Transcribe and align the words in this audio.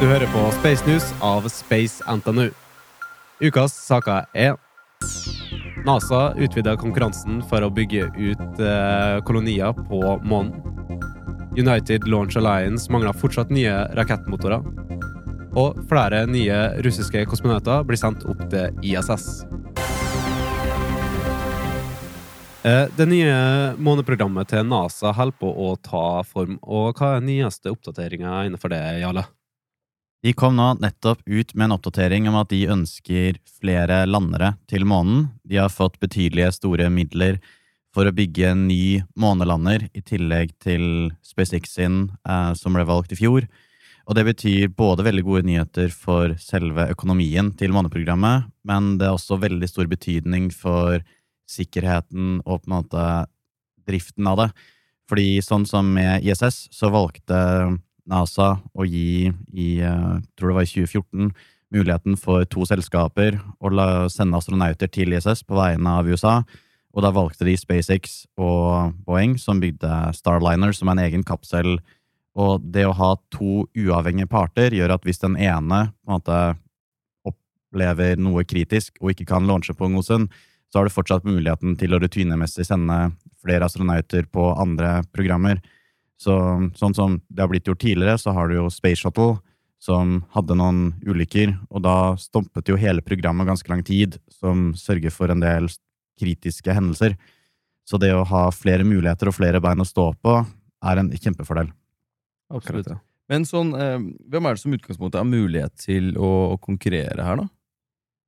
Du 0.00 0.06
hører 0.08 0.30
på 0.32 0.40
Space 0.56 0.86
News 0.88 1.04
av 1.20 1.44
Space 1.52 2.00
NTNU. 2.08 2.46
Ukas 3.44 3.74
saker 3.84 4.24
er 4.32 4.54
NASA 5.84 6.20
utvider 6.40 6.78
konkurransen 6.80 7.42
for 7.50 7.60
å 7.60 7.68
bygge 7.68 8.06
ut 8.16 8.62
eh, 8.64 9.18
kolonier 9.28 9.74
på 9.76 9.98
månen. 10.24 10.54
United 11.52 12.08
Launch 12.08 12.38
Alliance 12.40 12.88
mangler 12.88 13.12
fortsatt 13.12 13.52
nye 13.52 13.74
rakettmotorer. 13.98 14.64
Og 15.60 15.76
flere 15.90 16.22
nye 16.32 16.60
russiske 16.86 17.26
kosmonauter 17.28 17.84
blir 17.84 18.00
sendt 18.00 18.24
opp 18.24 18.40
til 18.48 18.80
ISS. 18.80 19.26
Eh, 22.64 22.86
Det 22.96 23.08
nye 23.12 23.36
måneprogrammet 23.76 24.48
til 24.54 24.64
NASA 24.64 25.12
holder 25.12 25.36
på 25.44 25.52
å 25.68 25.74
ta 25.76 26.22
form. 26.24 26.56
Og 26.62 26.96
hva 26.96 27.18
er 27.18 27.28
nyeste 27.28 27.68
oppdateringa 27.68 28.46
innenfor 28.48 28.72
det, 28.72 28.80
Jarle? 29.04 29.26
De 30.20 30.32
kom 30.36 30.56
nå 30.56 30.74
nettopp 30.82 31.22
ut 31.24 31.54
med 31.54 31.64
en 31.64 31.74
oppdatering 31.78 32.26
om 32.28 32.36
at 32.42 32.50
de 32.52 32.66
ønsker 32.68 33.38
flere 33.60 34.02
landere 34.04 34.52
til 34.68 34.84
månen. 34.84 35.30
De 35.48 35.56
har 35.56 35.72
fått 35.72 35.96
betydelige 36.02 36.52
store 36.58 36.90
midler 36.92 37.38
for 37.94 38.06
å 38.06 38.12
bygge 38.14 38.50
en 38.52 38.66
ny 38.68 39.00
månelander, 39.18 39.88
i 39.96 40.02
tillegg 40.04 40.52
til 40.62 41.10
SpaceX 41.24 41.72
sin, 41.78 42.10
eh, 42.28 42.52
som 42.54 42.76
ble 42.76 42.84
valgt 42.84 43.16
i 43.16 43.18
fjor. 43.18 43.48
Og 44.06 44.14
det 44.14 44.26
betyr 44.28 44.74
både 44.76 45.06
veldig 45.06 45.24
gode 45.24 45.46
nyheter 45.48 45.88
for 45.88 46.36
selve 46.38 46.90
økonomien 46.92 47.50
til 47.56 47.72
måneprogrammet, 47.72 48.50
men 48.66 48.98
det 48.98 49.08
er 49.08 49.16
også 49.16 49.40
veldig 49.40 49.68
stor 49.70 49.88
betydning 49.88 50.50
for 50.52 51.00
sikkerheten 51.50 52.40
og 52.44 52.62
på 52.62 52.70
en 52.70 52.76
måte 52.76 53.04
driften 53.88 54.28
av 54.28 54.44
det. 54.44 54.50
Fordi 55.10 55.40
sånn 55.42 55.66
som 55.66 55.88
med 55.94 56.22
ISS, 56.22 56.68
så 56.70 56.92
valgte 56.92 57.80
NASA 58.08 58.54
å 58.72 58.86
gi 58.86 59.30
i 59.52 59.70
eh, 59.84 60.18
tror 60.38 60.52
det 60.52 60.58
var 60.58 60.66
i 60.66 60.72
2014 60.72 61.32
muligheten 61.70 62.16
for 62.18 62.44
to 62.50 62.66
selskaper 62.66 63.38
å 63.62 63.70
sende 64.10 64.38
astronauter 64.38 64.90
til 64.90 65.14
ISS 65.14 65.44
på 65.46 65.58
vegne 65.58 65.98
av 66.00 66.08
USA. 66.10 66.40
Og 66.90 67.04
da 67.04 67.12
valgte 67.14 67.46
de 67.46 67.54
SpaceX 67.58 68.24
og 68.40 68.96
Boeing, 69.06 69.36
som 69.38 69.60
bygde 69.62 70.10
Starliner, 70.16 70.74
som 70.74 70.90
er 70.90 70.96
en 70.96 71.04
egen 71.04 71.22
kapsel. 71.26 71.78
Og 72.34 72.64
det 72.74 72.86
å 72.88 72.96
ha 72.98 73.12
to 73.30 73.64
uavhengige 73.78 74.30
parter 74.30 74.74
gjør 74.74 74.96
at 74.96 75.06
hvis 75.06 75.22
den 75.22 75.36
ene 75.38 75.84
på 75.92 76.10
en 76.10 76.16
måte 76.16 76.40
opplever 77.30 78.18
noe 78.18 78.42
kritisk 78.48 78.98
og 79.00 79.14
ikke 79.14 79.28
kan 79.30 79.46
launche 79.46 79.76
på 79.78 79.90
Ngosen, 79.92 80.26
så 80.70 80.78
har 80.78 80.86
du 80.86 80.94
fortsatt 80.94 81.26
muligheten 81.26 81.76
til 81.78 81.94
å 81.94 82.00
rutinemessig 82.02 82.66
sende 82.66 83.12
flere 83.42 83.66
astronauter 83.66 84.26
på 84.30 84.50
andre 84.58 85.00
programmer. 85.14 85.62
Så, 86.20 86.34
sånn 86.76 86.96
som 86.96 87.16
det 87.32 87.40
har 87.40 87.48
blitt 87.48 87.68
gjort 87.68 87.80
tidligere, 87.80 88.18
så 88.20 88.34
har 88.36 88.50
du 88.50 88.58
jo 88.58 88.66
Space 88.72 89.00
Shuttle, 89.00 89.38
som 89.80 90.18
hadde 90.34 90.56
noen 90.60 90.80
ulykker, 91.08 91.54
og 91.72 91.84
da 91.86 92.14
stompet 92.20 92.68
jo 92.68 92.76
hele 92.76 93.00
programmet 93.00 93.48
ganske 93.48 93.72
lang 93.72 93.80
tid, 93.86 94.18
som 94.28 94.74
sørger 94.76 95.14
for 95.14 95.32
en 95.32 95.40
del 95.40 95.70
kritiske 96.20 96.74
hendelser. 96.76 97.16
Så 97.88 97.96
det 97.98 98.12
å 98.12 98.26
ha 98.28 98.42
flere 98.52 98.84
muligheter 98.84 99.30
og 99.30 99.38
flere 99.38 99.62
bein 99.64 99.80
å 99.80 99.88
stå 99.88 100.10
på, 100.20 100.34
er 100.84 101.00
en 101.00 101.08
kjempefordel. 101.14 101.72
Absolutt. 102.52 102.92
Men 103.30 103.46
sånn, 103.48 103.72
eh, 103.78 103.96
hvem 104.28 104.46
er 104.46 104.56
det 104.56 104.62
som 104.62 104.74
utgangspunktet 104.76 105.20
har 105.22 105.28
mulighet 105.28 105.74
til 105.80 106.12
å 106.18 106.58
konkurrere 106.60 107.24
her, 107.24 107.40
da? 107.40 107.48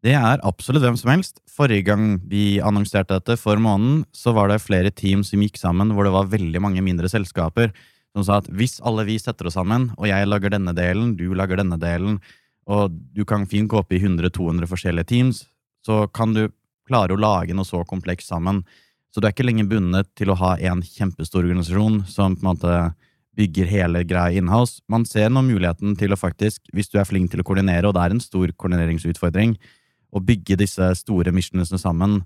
Det 0.03 0.17
er 0.19 0.41
absolutt 0.42 0.83
hvem 0.83 0.97
som 0.98 1.12
helst. 1.12 1.39
Forrige 1.47 1.86
gang 1.86 2.17
vi 2.27 2.58
annonserte 2.58 3.14
dette 3.14 3.36
for 3.39 3.61
måneden, 3.62 4.03
så 4.11 4.34
var 4.34 4.50
det 4.50 4.62
flere 4.64 4.91
team 4.91 5.22
som 5.22 5.42
gikk 5.44 5.61
sammen 5.61 5.92
hvor 5.94 6.09
det 6.09 6.14
var 6.14 6.31
veldig 6.33 6.62
mange 6.64 6.83
mindre 6.83 7.11
selskaper 7.11 7.70
som 8.12 8.25
sa 8.27 8.41
at 8.42 8.48
hvis 8.53 8.81
alle 8.84 9.06
vi 9.09 9.17
setter 9.20 9.48
oss 9.48 9.56
sammen, 9.56 9.89
og 9.97 10.09
jeg 10.11 10.28
lager 10.28 10.53
denne 10.53 10.75
delen, 10.77 11.15
du 11.16 11.31
lager 11.38 11.62
denne 11.62 11.78
delen, 11.81 12.19
og 12.69 12.93
du 13.15 13.25
kan 13.28 13.47
fint 13.49 13.71
gå 13.71 13.78
opp 13.81 13.94
i 13.94 14.00
100-200 14.03 14.69
forskjellige 14.69 15.09
teams, 15.09 15.44
så 15.87 16.04
kan 16.15 16.34
du 16.37 16.44
klare 16.88 17.15
å 17.15 17.21
lage 17.21 17.56
noe 17.56 17.66
så 17.66 17.82
komplekst 17.88 18.28
sammen. 18.28 18.62
Så 19.12 19.21
du 19.21 19.28
er 19.28 19.34
ikke 19.34 19.47
lenger 19.47 19.71
bundet 19.71 20.10
til 20.19 20.32
å 20.32 20.38
ha 20.41 20.54
en 20.59 20.82
kjempestor 20.84 21.47
organisasjon 21.47 22.03
som 22.10 22.37
på 22.37 22.44
en 22.44 22.50
måte 22.50 22.77
bygger 23.38 23.71
hele 23.71 24.03
greia 24.04 24.37
inhouse. 24.37 24.82
Man 24.93 25.06
ser 25.09 25.32
nå 25.32 25.41
muligheten 25.47 25.97
til 25.97 26.12
å 26.12 26.21
faktisk, 26.21 26.66
hvis 26.77 26.93
du 26.93 26.98
er 27.00 27.09
flink 27.09 27.32
til 27.32 27.41
å 27.41 27.47
koordinere, 27.48 27.88
og 27.88 27.97
det 27.97 28.04
er 28.04 28.16
en 28.16 28.25
stor 28.25 28.53
koordineringsutfordring, 28.53 29.56
å 30.12 30.23
bygge 30.23 30.59
disse 30.61 30.93
store 31.00 31.33
missionene 31.34 31.81
sammen. 31.81 32.21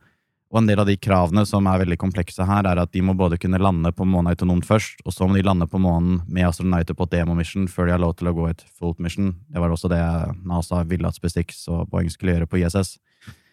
Og 0.53 0.61
en 0.61 0.69
del 0.69 0.79
av 0.79 0.87
de 0.87 0.95
kravene 0.99 1.43
som 1.49 1.67
er 1.67 1.81
veldig 1.83 1.99
komplekse 1.99 2.45
her, 2.47 2.67
er 2.71 2.79
at 2.79 2.93
de 2.95 3.03
må 3.03 3.17
både 3.19 3.39
kunne 3.43 3.59
lande 3.59 3.91
på 3.95 4.07
månen 4.07 4.31
autonomt 4.31 4.67
først, 4.67 5.03
og 5.05 5.15
så 5.15 5.27
må 5.27 5.35
de 5.35 5.45
lande 5.47 5.67
på 5.71 5.81
månen 5.83 6.21
med 6.31 6.47
astronauter 6.47 6.95
på 6.95 7.07
et 7.09 7.17
demo-mission 7.17 7.67
før 7.71 7.89
de 7.89 7.97
har 7.97 8.03
lov 8.03 8.15
til 8.19 8.31
å 8.31 8.35
gå 8.37 8.47
et 8.53 8.63
fullt 8.79 9.03
mission. 9.03 9.33
Det 9.51 9.63
var 9.63 9.75
også 9.75 9.91
det 9.91 10.03
NASA 10.47 10.85
ville 10.87 11.11
at 11.11 11.19
SpaceX 11.19 11.65
og 11.73 11.91
Boeing 11.91 12.13
skulle 12.15 12.37
gjøre 12.37 12.51
på 12.51 12.63
ISS. 12.63 12.97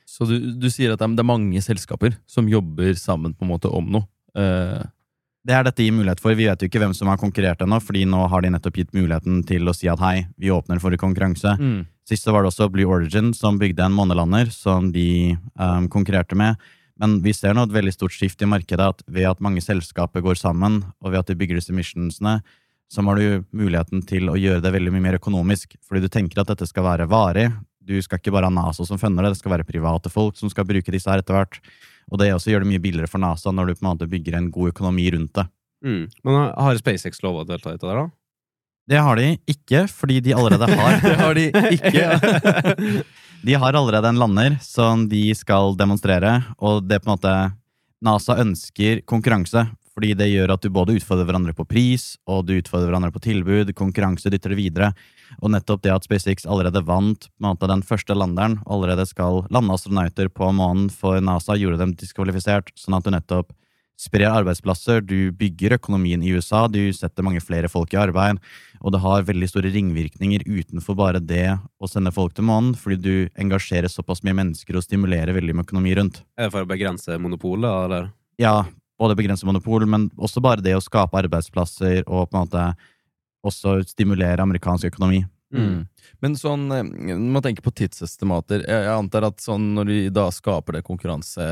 Så 0.05 0.27
du, 0.29 0.35
du 0.53 0.69
sier 0.69 0.93
at 0.93 1.01
det 1.01 1.07
er, 1.09 1.25
mange 1.25 1.61
selskaper 1.65 2.19
som 2.29 2.49
jobber 2.51 2.93
sammen 2.99 3.33
på 3.33 3.47
en 3.47 3.53
måte 3.55 3.71
om 3.73 3.89
noe. 3.97 4.09
Uh... 4.37 4.83
Det 5.43 5.51
er 5.51 5.65
dette 5.65 5.83
gir 5.83 5.91
mulighet 5.91 6.21
for. 6.23 6.31
Vi 6.39 6.45
vet 6.47 6.61
jo 6.61 6.69
ikke 6.69 6.79
hvem 6.79 6.93
som 6.95 7.09
har 7.11 7.17
konkurrert 7.19 7.59
ennå, 7.65 7.75
fordi 7.83 8.05
nå 8.07 8.21
har 8.31 8.45
de 8.45 8.53
nettopp 8.53 8.77
gitt 8.79 8.93
muligheten 8.95 9.41
til 9.43 9.67
å 9.67 9.73
si 9.75 9.89
at 9.91 9.99
hei, 9.99 10.21
vi 10.39 10.53
åpner 10.55 10.79
for 10.79 10.95
konkurranse. 11.01 11.57
mm. 11.59 11.81
Sist 12.09 12.27
var 12.27 12.43
det 12.43 12.51
også 12.51 12.69
Blue 12.71 12.89
Origin 12.91 13.31
som 13.35 13.59
bygde 13.59 13.85
en 13.85 13.95
månelander 13.95 14.49
som 14.51 14.91
de 14.91 15.37
um, 15.55 15.87
konkurrerte 15.91 16.35
med. 16.35 16.59
Men 16.99 17.17
vi 17.23 17.33
ser 17.33 17.55
nå 17.55 17.63
et 17.65 17.73
veldig 17.73 17.93
stort 17.95 18.13
skift 18.13 18.43
i 18.43 18.49
markedet, 18.49 18.85
at 18.85 19.05
ved 19.07 19.29
at 19.29 19.41
mange 19.43 19.63
selskaper 19.63 20.21
går 20.21 20.37
sammen, 20.39 20.81
og 21.01 21.13
ved 21.13 21.23
at 21.23 21.31
de 21.31 21.37
bygger 21.39 21.57
disse 21.57 21.73
missionsene, 21.73 22.41
så 22.91 23.01
har 23.07 23.17
du 23.17 23.45
muligheten 23.55 24.03
til 24.05 24.29
å 24.29 24.37
gjøre 24.37 24.61
det 24.61 24.73
veldig 24.75 24.91
mye 24.93 25.05
mer 25.07 25.17
økonomisk. 25.17 25.73
Fordi 25.81 26.03
du 26.03 26.11
tenker 26.11 26.43
at 26.43 26.51
dette 26.51 26.67
skal 26.69 26.85
være 26.85 27.07
varig. 27.09 27.47
Du 27.81 27.95
skal 28.03 28.19
ikke 28.21 28.35
bare 28.35 28.51
ha 28.51 28.53
NASA 28.53 28.85
som 28.85 28.99
funner 29.01 29.25
det, 29.25 29.33
det 29.33 29.41
skal 29.41 29.55
være 29.55 29.67
private 29.67 30.11
folk 30.13 30.37
som 30.37 30.51
skal 30.51 30.67
bruke 30.69 30.93
disse 30.93 31.09
her 31.09 31.23
etter 31.23 31.39
hvert. 31.39 31.57
Og 32.11 32.19
det 32.19 32.29
også 32.35 32.51
gjør 32.51 32.63
det 32.63 32.69
mye 32.69 32.83
billigere 32.83 33.09
for 33.09 33.23
NASA 33.23 33.51
når 33.51 33.71
du 33.71 33.77
på 33.79 33.85
en 33.85 33.89
måte 33.89 34.09
bygger 34.11 34.37
en 34.37 34.51
god 34.53 34.75
økonomi 34.75 35.07
rundt 35.15 35.33
det. 35.39 35.47
Mm. 35.83 36.03
Men 36.23 36.37
har 36.53 36.79
SpaceX 36.79 37.23
lov 37.25 37.41
å 37.41 37.47
delta 37.47 37.73
i 37.73 37.79
dette 37.79 37.95
da? 37.97 38.05
Det 38.89 38.99
har 38.99 39.15
de 39.15 39.27
ikke, 39.49 39.85
fordi 39.87 40.19
de 40.23 40.33
allerede 40.35 40.67
har 40.79 40.97
Det 41.03 41.15
har 41.19 41.37
de 41.37 41.45
ikke. 41.71 43.03
De 43.43 43.55
har 43.59 43.75
allerede 43.75 44.07
en 44.07 44.19
lander 44.19 44.57
som 44.63 45.07
de 45.11 45.25
skal 45.35 45.75
demonstrere, 45.79 46.37
og 46.63 46.83
det 46.87 47.01
på 47.03 47.09
en 47.09 47.15
måte 47.17 47.33
NASA 48.03 48.37
ønsker 48.39 49.01
konkurranse, 49.07 49.65
fordi 49.93 50.13
det 50.17 50.29
gjør 50.31 50.55
at 50.55 50.63
du 50.63 50.71
både 50.73 50.95
utfordrer 50.97 51.27
hverandre 51.27 51.53
på 51.55 51.65
pris, 51.69 52.13
og 52.27 52.47
du 52.47 52.55
utfordrer 52.57 52.89
hverandre 52.89 53.11
på 53.13 53.21
tilbud, 53.23 53.73
konkurranse 53.77 54.31
dytter 54.31 54.53
det 54.53 54.59
videre. 54.59 54.93
Og 55.41 55.51
nettopp 55.53 55.83
det 55.83 55.91
at 55.93 56.07
SpaceX 56.07 56.47
allerede 56.47 56.83
vant 56.87 57.27
måte, 57.43 57.69
den 57.69 57.83
første 57.85 58.15
landeren, 58.17 58.59
og 58.65 58.77
allerede 58.77 59.05
skal 59.09 59.43
lande 59.53 59.75
astronauter 59.75 60.31
på 60.33 60.49
månen 60.55 60.89
for 60.93 61.19
NASA, 61.23 61.57
gjorde 61.59 61.81
dem 61.81 61.93
diskvalifisert, 61.99 62.73
sånn 62.79 62.97
at 62.97 63.05
du 63.05 63.13
nettopp 63.13 63.53
sprer 63.99 64.31
arbeidsplasser, 64.31 65.01
du 65.05 65.31
bygger 65.37 65.77
økonomien 65.77 66.23
i 66.23 66.33
USA, 66.33 66.65
du 66.67 66.81
setter 66.95 67.25
mange 67.25 67.41
flere 67.43 67.69
folk 67.71 67.93
i 67.93 67.99
arbeid, 68.01 68.39
og 68.81 68.95
det 68.95 69.01
har 69.03 69.27
veldig 69.27 69.49
store 69.49 69.71
ringvirkninger 69.73 70.45
utenfor 70.47 70.97
bare 70.99 71.21
det 71.23 71.55
å 71.79 71.89
sende 71.89 72.11
folk 72.15 72.35
til 72.35 72.47
månen, 72.49 72.73
fordi 72.75 72.97
du 72.99 73.15
engasjerer 73.39 73.91
såpass 73.91 74.23
mye 74.25 74.35
mennesker 74.41 74.77
og 74.77 74.85
stimulerer 74.85 75.35
veldig 75.37 75.55
med 75.55 75.67
økonomi 75.67 75.95
rundt. 75.99 76.23
Er 76.37 76.49
det 76.49 76.55
for 76.55 76.65
å 76.65 76.69
begrense 76.69 77.19
monopolet, 77.21 77.69
eller? 77.87 78.09
Ja, 78.41 78.63
både 78.99 79.17
begrense 79.19 79.47
monopol, 79.47 79.85
men 79.89 80.09
også 80.17 80.41
bare 80.43 80.63
det 80.63 80.75
å 80.77 80.83
skape 80.83 81.21
arbeidsplasser 81.23 82.03
og 82.07 82.29
på 82.29 82.37
en 82.37 82.47
måte 82.47 82.65
også 83.43 83.81
stimulere 83.87 84.43
amerikansk 84.43 84.89
økonomi. 84.93 85.23
Mm. 85.53 85.83
Men 86.25 86.35
sånn, 86.39 86.65
eh, 86.73 86.81
når 86.83 87.31
man 87.35 87.43
tenker 87.45 87.61
på 87.61 87.75
tidsestimater 87.77 88.63
Jeg, 88.63 88.85
jeg 88.87 88.89
antar 88.89 89.27
at 89.27 89.43
sånn 89.43 89.67
når 89.75 89.89
de 89.91 89.97
da 90.15 90.23
skaper 90.33 90.79
det 90.79 90.85
konkurranse, 90.87 91.45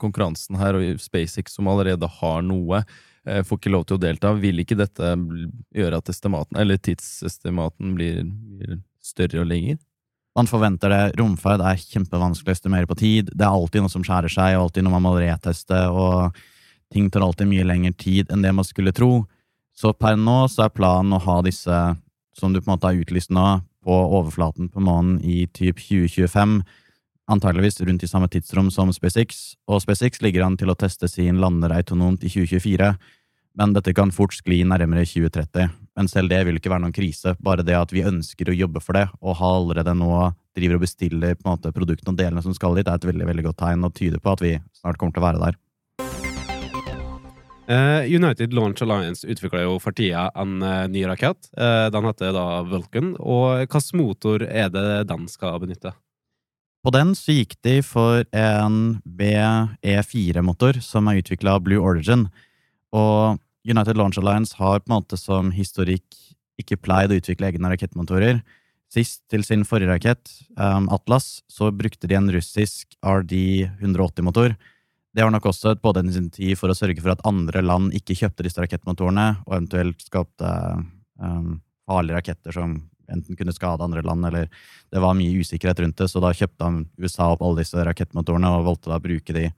konkurransen 0.00 0.56
her, 0.60 0.78
og 0.78 1.02
SpaceX 1.02 1.58
som 1.58 1.68
allerede 1.68 2.08
har 2.20 2.40
noe, 2.46 2.80
eh, 3.28 3.42
får 3.44 3.60
ikke 3.60 3.74
lov 3.74 3.84
til 3.88 3.98
å 3.98 4.02
delta, 4.06 4.32
vil 4.40 4.62
ikke 4.64 4.78
dette 4.80 5.12
gjøre 5.76 6.00
at 6.00 6.12
estimaten, 6.12 6.56
eller 6.60 6.80
tidsestimaten 6.80 7.94
blir, 7.98 8.24
blir 8.56 8.80
større 9.04 9.44
og 9.44 9.50
lenger? 9.52 9.80
Man 10.38 10.46
forventer 10.46 10.92
det. 10.92 11.02
Romferd 11.18 11.62
er 11.66 11.80
kjempevanskelig 11.80 12.52
å 12.52 12.56
estimere 12.56 12.88
på 12.88 12.96
tid. 13.00 13.32
Det 13.34 13.42
er 13.42 13.50
alltid 13.50 13.82
noe 13.82 13.92
som 13.92 14.04
skjærer 14.06 14.30
seg, 14.30 14.54
og 14.54 14.68
alltid 14.68 14.86
noe 14.86 14.94
man 14.94 15.08
må 15.08 15.16
reteste, 15.18 15.80
og 15.90 16.36
ting 16.94 17.10
tar 17.10 17.24
alltid 17.26 17.50
mye 17.50 17.66
lengre 17.66 17.92
tid 17.98 18.30
enn 18.30 18.44
det 18.44 18.52
man 18.54 18.66
skulle 18.66 18.94
tro. 18.94 19.26
Så 19.76 19.92
per 19.96 20.18
nå 20.20 20.44
så 20.52 20.66
er 20.66 20.74
planen 20.74 21.16
å 21.16 21.22
ha 21.24 21.40
disse, 21.42 21.76
som 22.40 22.54
du 22.54 22.60
på 22.60 22.70
en 22.70 22.74
måte 22.74 22.90
har 22.90 23.00
utlyst 23.00 23.32
nå, 23.34 23.60
på 23.84 23.96
overflaten 23.96 24.68
på 24.68 24.82
månen 24.84 25.20
i 25.24 25.46
typ 25.46 25.78
2025. 25.80 26.60
Antageligvis 27.30 27.80
rundt 27.86 28.02
i 28.04 28.10
samme 28.10 28.28
tidsrom 28.28 28.68
som 28.74 28.90
SpaceX, 28.92 29.54
og 29.70 29.80
SpaceX 29.84 30.20
ligger 30.24 30.44
an 30.44 30.58
til 30.60 30.72
å 30.72 30.76
teste 30.76 31.08
sin 31.08 31.38
lander 31.40 31.72
autonomt 31.76 32.24
i 32.26 32.32
2024. 32.32 32.90
Men 33.58 33.72
dette 33.74 33.94
kan 33.94 34.12
fort 34.14 34.34
skli 34.34 34.60
nærmere 34.66 35.06
2030. 35.06 35.70
Men 35.98 36.10
selv 36.10 36.30
det 36.30 36.42
vil 36.46 36.58
ikke 36.58 36.70
være 36.72 36.84
noen 36.84 36.94
krise. 36.96 37.34
Bare 37.42 37.64
det 37.66 37.76
at 37.78 37.94
vi 37.94 38.04
ønsker 38.06 38.50
å 38.50 38.56
jobbe 38.56 38.82
for 38.82 38.98
det, 38.98 39.06
og 39.20 39.38
har 39.40 39.56
allerede 39.58 39.94
nå 39.98 40.12
driver 40.56 40.78
og 40.78 40.84
bestiller 40.84 41.38
på 41.38 41.46
en 41.46 41.54
måte 41.54 41.74
produktene 41.74 42.14
og 42.14 42.20
delene 42.20 42.44
som 42.44 42.54
skal 42.56 42.78
dit, 42.78 42.86
er 42.86 42.98
et 42.98 43.08
veldig 43.10 43.26
veldig 43.30 43.48
godt 43.48 43.60
tegn 43.62 43.86
og 43.86 43.94
tyder 43.96 44.22
på 44.22 44.34
at 44.34 44.44
vi 44.44 44.54
snart 44.80 44.98
kommer 45.00 45.14
til 45.14 45.22
å 45.22 45.28
være 45.28 45.42
der. 45.44 45.58
Eh, 47.70 48.14
United 48.16 48.52
Launch 48.52 48.82
Alliance 48.82 49.26
utvikler 49.30 49.62
jo 49.62 49.76
for 49.78 49.94
tida 49.94 50.26
en 50.34 50.58
eh, 50.62 50.86
ny 50.90 51.04
rakett. 51.06 51.52
Eh, 51.54 51.86
den 51.94 52.06
heter 52.08 52.32
da 52.34 52.46
Vulcan. 52.66 53.12
Og 53.22 53.60
hvilken 53.62 54.00
motor 54.00 54.42
er 54.42 54.72
det 54.74 54.86
den 55.10 55.28
skal 55.30 55.60
benytte? 55.62 55.92
På 56.82 56.90
den 56.90 57.12
så 57.14 57.36
gikk 57.36 57.54
de 57.62 57.76
for 57.84 58.24
en 58.34 58.98
BE4-motor 59.04 60.80
som 60.82 61.10
er 61.10 61.20
utvikla 61.20 61.58
av 61.58 61.66
Blue 61.66 61.78
Origin. 61.78 62.26
Og 62.96 63.38
United 63.68 64.00
Launch 64.00 64.18
Alliance 64.18 64.56
har 64.58 64.80
på 64.80 64.90
en 64.90 64.96
måte 64.96 65.20
som 65.20 65.52
historikk 65.54 66.08
ikke 66.58 66.80
pleid 66.80 67.12
å 67.12 67.20
utvikle 67.20 67.52
egne 67.52 67.70
rakettmotorer. 67.70 68.40
Sist, 68.90 69.20
til 69.30 69.44
sin 69.46 69.62
forrige 69.68 69.92
rakett, 69.92 70.32
Atlas, 70.58 71.44
så 71.52 71.68
brukte 71.70 72.08
de 72.10 72.16
en 72.18 72.32
russisk 72.32 72.96
RD-180-motor. 73.06 74.56
Det 75.10 75.24
var 75.26 75.32
nok 75.34 75.48
også 75.50 75.74
et 75.74 75.82
tid 76.32 76.54
for 76.58 76.70
å 76.70 76.76
sørge 76.76 77.02
for 77.02 77.10
at 77.10 77.24
andre 77.26 77.62
land 77.62 77.94
ikke 77.94 78.14
kjøpte 78.14 78.46
disse 78.46 78.62
rakettmotorene, 78.62 79.42
og 79.46 79.56
eventuelt 79.56 80.00
skapte 80.02 80.50
um, 81.18 81.58
farlige 81.88 82.20
raketter 82.20 82.54
som 82.54 82.76
enten 83.10 83.36
kunne 83.36 83.52
skade 83.52 83.82
andre 83.82 84.04
land, 84.06 84.24
eller 84.28 84.46
det 84.92 85.02
var 85.02 85.16
mye 85.18 85.42
usikkerhet 85.42 85.82
rundt 85.82 85.98
det, 85.98 86.06
så 86.12 86.22
da 86.22 86.30
kjøpte 86.30 86.68
USA 87.02 87.32
opp 87.32 87.42
alle 87.42 87.64
disse 87.64 87.82
rakettmotorene 87.86 88.52
og 88.54 88.68
valgte 88.68 88.92
da 88.92 89.00
å 89.00 89.02
bruke 89.02 89.34
de 89.34 89.48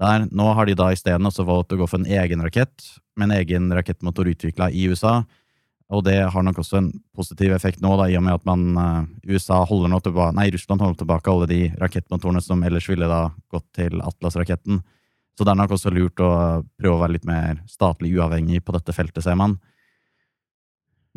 der. 0.00 0.26
Nå 0.32 0.48
har 0.56 0.66
de 0.66 0.74
da 0.74 0.88
isteden 0.94 1.28
også 1.28 1.46
valgt 1.46 1.74
å 1.76 1.78
gå 1.78 1.86
for 1.86 2.02
en 2.02 2.10
egen 2.10 2.42
rakett, 2.42 2.88
med 3.14 3.30
en 3.30 3.36
egen 3.38 3.70
rakettmotor 3.76 4.30
utvikla 4.32 4.72
i 4.74 4.88
USA, 4.90 5.20
og 5.90 6.04
det 6.06 6.16
har 6.32 6.44
nok 6.46 6.60
også 6.62 6.78
en 6.78 6.88
positiv 7.16 7.52
effekt 7.56 7.82
nå, 7.82 7.90
da, 7.98 8.06
i 8.06 8.16
og 8.18 8.22
med 8.22 8.36
at 8.36 8.46
man, 8.46 8.66
uh, 8.78 9.08
USA 9.26 9.58
holder 9.66 9.90
nå 9.90 9.98
tilbake, 10.04 10.36
nei, 10.38 10.46
Russland 10.54 10.84
holder 10.84 11.00
tilbake 11.02 11.32
alle 11.32 11.48
de 11.50 11.60
rakettmotorene 11.80 12.42
som 12.44 12.62
ellers 12.66 12.86
ville 12.90 13.08
da 13.10 13.24
gått 13.50 13.66
til 13.76 13.98
Atlas-raketten. 14.06 14.78
Så 15.34 15.46
det 15.46 15.52
er 15.52 15.58
nok 15.58 15.74
også 15.74 15.90
lurt 15.94 16.22
å 16.22 16.30
prøve 16.78 16.94
å 16.94 17.02
være 17.02 17.16
litt 17.16 17.26
mer 17.26 17.62
statlig 17.70 18.12
uavhengig 18.14 18.62
på 18.62 18.74
dette 18.76 18.94
feltet, 18.94 19.24
ser 19.24 19.38
man. 19.40 19.58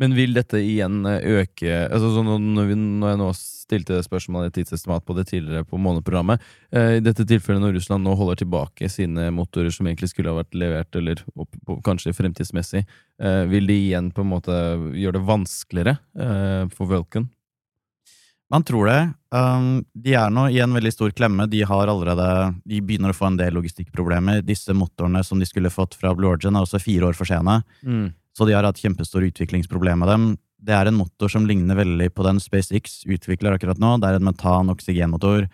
Men 0.02 0.14
vil 0.16 0.34
dette 0.34 0.58
igjen 0.58 1.04
eh, 1.06 1.22
øke 1.40 1.84
altså 1.86 2.10
så 2.16 2.24
når, 2.24 2.70
vi, 2.70 2.78
når 2.78 3.12
jeg 3.12 3.20
nå 3.20 3.28
stilte 3.38 4.00
spørsmålet 4.04 4.50
i 4.50 4.56
tidsestimat 4.58 5.04
på 5.06 5.16
det 5.16 5.26
tidligere 5.30 5.66
på 5.68 5.78
måneprogrammet 5.80 6.42
eh, 6.74 6.96
I 6.98 7.04
dette 7.04 7.26
tilfellet 7.28 7.62
når 7.62 7.76
Russland 7.78 8.06
nå 8.06 8.16
holder 8.18 8.42
tilbake 8.42 8.90
sine 8.92 9.30
motorer 9.34 9.74
som 9.74 9.86
egentlig 9.88 10.10
skulle 10.12 10.32
ha 10.32 10.40
vært 10.40 10.58
levert, 10.58 10.90
eller 10.98 11.22
opp, 11.34 11.54
på, 11.66 11.78
kanskje 11.86 12.14
fremtidsmessig, 12.16 12.84
eh, 13.22 13.44
vil 13.50 13.70
de 13.70 13.78
igjen 13.86 14.10
på 14.14 14.24
en 14.24 14.32
måte 14.34 14.58
gjøre 14.98 15.18
det 15.18 15.24
vanskeligere 15.30 15.96
eh, 16.18 16.66
for 16.74 16.90
Vulcan? 16.90 17.30
Man 18.52 18.62
tror 18.62 18.86
det. 18.86 18.98
Um, 19.34 19.84
de 19.98 20.12
er 20.14 20.28
nå 20.30 20.44
i 20.52 20.60
en 20.62 20.74
veldig 20.76 20.92
stor 20.92 21.14
klemme. 21.16 21.46
De 21.50 21.62
har 21.66 21.90
allerede, 21.90 22.26
de 22.68 22.82
begynner 22.84 23.10
å 23.10 23.16
få 23.16 23.30
en 23.30 23.38
del 23.40 23.56
logistikkproblemer. 23.56 24.44
Disse 24.46 24.76
motorene 24.76 25.24
som 25.26 25.40
de 25.40 25.48
skulle 25.48 25.72
fått 25.72 25.96
fra 25.98 26.12
Blue 26.14 26.30
Origin, 26.30 26.54
er 26.54 26.66
også 26.66 26.82
fire 26.82 27.08
år 27.08 27.18
for 27.18 27.26
sene. 27.26 27.62
Mm. 27.82 28.12
Så 28.34 28.46
de 28.48 28.56
har 28.56 28.66
hatt 28.66 28.80
kjempestore 28.82 29.30
utviklingsproblemer 29.30 30.02
med 30.02 30.10
dem. 30.10 30.26
Det 30.64 30.74
er 30.74 30.88
en 30.88 30.98
motor 30.98 31.30
som 31.30 31.46
ligner 31.46 31.76
veldig 31.78 32.08
på 32.16 32.24
den 32.26 32.40
SpaceX 32.42 33.02
utvikler 33.04 33.54
akkurat 33.54 33.78
nå. 33.80 33.96
Det 34.00 34.08
er 34.08 34.18
en 34.18 34.26
metan-oksygenmotor 34.26 35.46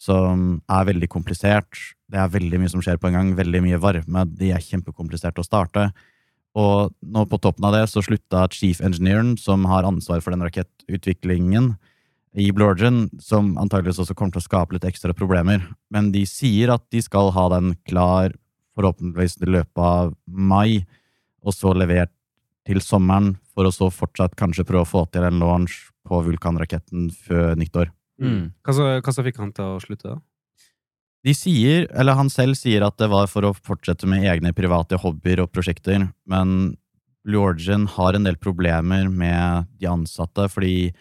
som 0.00 0.60
er 0.70 0.86
veldig 0.88 1.08
komplisert. 1.12 1.80
Det 2.10 2.20
er 2.20 2.32
veldig 2.32 2.60
mye 2.62 2.72
som 2.72 2.82
skjer 2.84 3.00
på 3.00 3.10
en 3.10 3.18
gang, 3.18 3.34
veldig 3.38 3.62
mye 3.64 3.80
varme. 3.82 4.24
De 4.36 4.52
er 4.54 4.64
kjempekompliserte 4.64 5.42
å 5.42 5.46
starte. 5.46 5.90
Og 6.58 6.90
nå 7.00 7.24
på 7.30 7.38
toppen 7.38 7.66
av 7.68 7.76
det 7.76 7.84
så 7.90 8.02
slutta 8.02 8.46
chief 8.54 8.80
engineeren, 8.84 9.36
som 9.38 9.66
har 9.70 9.86
ansvar 9.86 10.22
for 10.22 10.34
den 10.34 10.44
rakettutviklingen 10.44 11.74
i 12.38 12.50
Blue 12.54 12.70
Origin, 12.70 13.08
som 13.22 13.56
antageligvis 13.58 14.00
også 14.04 14.14
kommer 14.18 14.34
til 14.34 14.42
å 14.42 14.46
skape 14.48 14.76
litt 14.76 14.86
ekstra 14.86 15.14
problemer. 15.16 15.64
Men 15.90 16.10
de 16.14 16.24
sier 16.28 16.72
at 16.74 16.84
de 16.94 17.02
skal 17.02 17.32
ha 17.34 17.48
den 17.54 17.74
klar 17.88 18.34
forhåpentligvis 18.78 19.40
i 19.42 19.50
løpet 19.50 19.82
av 19.82 20.14
mai, 20.26 20.86
og 21.42 21.54
så 21.56 21.74
levert 21.74 22.12
til 22.68 22.80
sommeren, 22.84 23.34
for 23.54 23.66
å 23.66 23.72
så 23.74 23.88
fortsatt 23.92 24.36
kanskje 24.38 24.66
prøve 24.68 24.84
å 24.84 24.90
få 24.90 25.04
til 25.12 25.24
en 25.26 25.40
launch 25.40 25.88
på 26.06 26.20
vulkanraketten 26.26 27.08
før 27.14 27.54
nyttår. 27.58 27.92
Mm. 28.20 28.50
Hva, 28.64 28.74
så, 28.76 28.88
hva 29.00 29.14
så 29.14 29.24
fikk 29.24 29.40
han 29.40 29.54
til 29.56 29.76
å 29.76 29.80
slutte, 29.82 30.16
da? 30.16 30.20
De 31.20 31.34
sier, 31.36 31.84
eller 32.00 32.16
han 32.16 32.30
selv 32.32 32.56
sier 32.56 32.84
at 32.86 32.96
det 33.00 33.10
var 33.12 33.26
for 33.28 33.44
å 33.44 33.52
fortsette 33.52 34.08
med 34.08 34.24
egne 34.28 34.54
private 34.56 34.96
hobbyer 35.02 35.42
og 35.44 35.50
prosjekter, 35.52 36.06
men 36.24 36.74
Blue 37.28 37.44
Origin 37.44 37.84
har 37.98 38.16
en 38.16 38.24
del 38.24 38.38
problemer 38.40 39.10
med 39.12 39.68
de 39.80 39.88
ansatte, 39.90 40.46
fordi 40.48 40.92